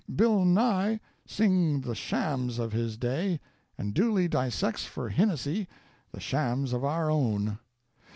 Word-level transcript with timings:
Bill 0.15 0.43
Nye 0.45 0.99
singed 1.27 1.83
the 1.83 1.93
shams 1.93 2.57
of 2.57 2.71
his 2.71 2.97
day 2.97 3.39
and 3.77 3.93
Dooley 3.93 4.27
dissects 4.27 4.83
for 4.83 5.11
Hinnissy 5.11 5.67
the 6.11 6.19
shams 6.19 6.73
of 6.73 6.83
our 6.83 7.11
own. 7.11 7.59